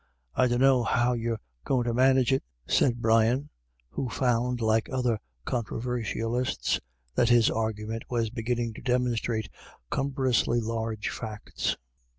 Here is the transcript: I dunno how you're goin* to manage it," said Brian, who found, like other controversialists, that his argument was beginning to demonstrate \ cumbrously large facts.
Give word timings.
I 0.33 0.47
dunno 0.47 0.81
how 0.81 1.13
you're 1.13 1.39
goin* 1.63 1.85
to 1.85 1.93
manage 1.93 2.33
it," 2.33 2.43
said 2.67 3.03
Brian, 3.03 3.51
who 3.89 4.09
found, 4.09 4.59
like 4.59 4.89
other 4.89 5.19
controversialists, 5.45 6.79
that 7.13 7.29
his 7.29 7.51
argument 7.51 8.05
was 8.09 8.31
beginning 8.31 8.73
to 8.73 8.81
demonstrate 8.81 9.47
\ 9.73 9.89
cumbrously 9.91 10.59
large 10.59 11.09
facts. 11.09 11.77